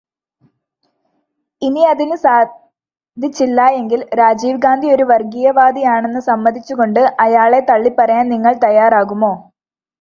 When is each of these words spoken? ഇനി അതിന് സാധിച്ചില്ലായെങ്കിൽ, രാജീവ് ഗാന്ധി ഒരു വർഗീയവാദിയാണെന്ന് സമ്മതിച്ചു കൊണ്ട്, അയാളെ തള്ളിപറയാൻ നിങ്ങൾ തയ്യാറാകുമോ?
ഇനി 1.61 1.81
അതിന് 1.83 2.15
സാധിച്ചില്ലായെങ്കിൽ, 2.23 4.01
രാജീവ് 4.21 4.57
ഗാന്ധി 4.57 4.89
ഒരു 4.95 5.03
വർഗീയവാദിയാണെന്ന് 5.03 6.23
സമ്മതിച്ചു 6.29 6.73
കൊണ്ട്, 6.73 7.01
അയാളെ 7.19 7.61
തള്ളിപറയാൻ 7.71 8.27
നിങ്ങൾ 8.29 8.55
തയ്യാറാകുമോ? 8.67 9.33